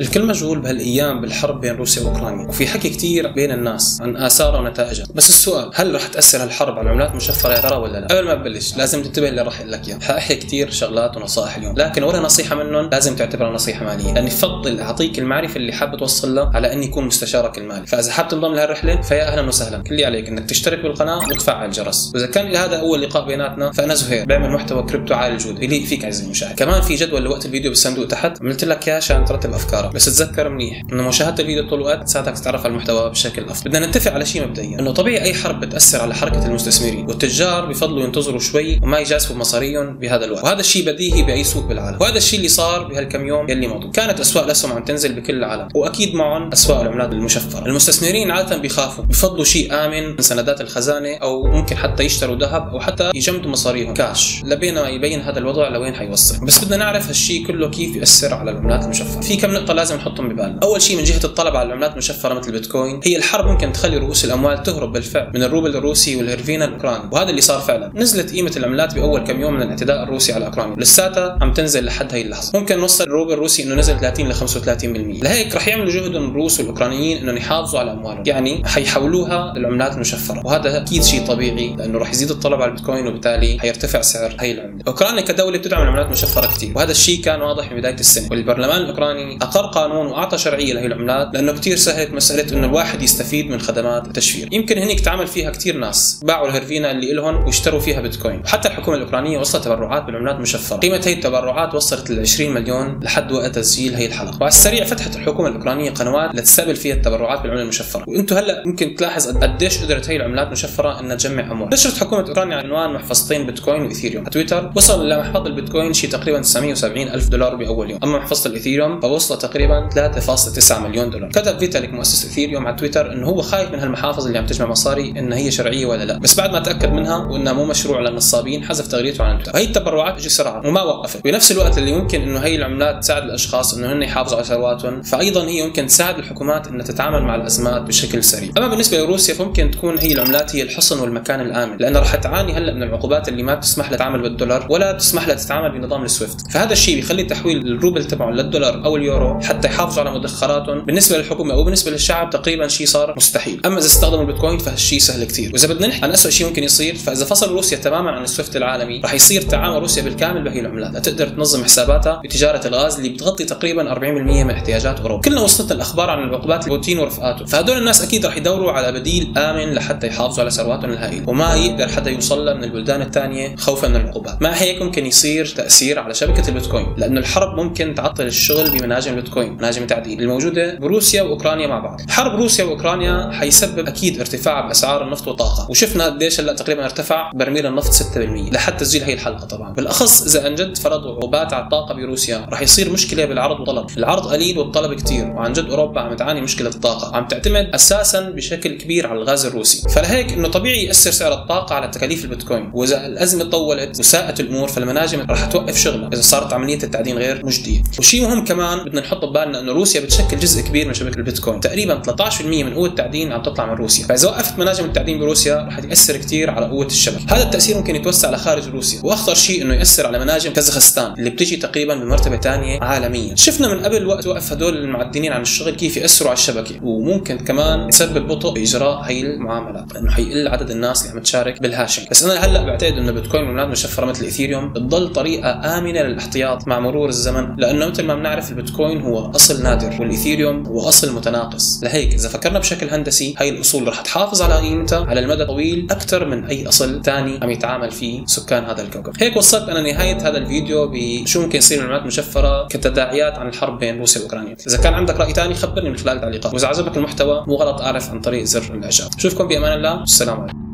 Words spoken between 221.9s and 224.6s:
بمرتبة ثانية عالميا. شفنا من قبل وقت وقف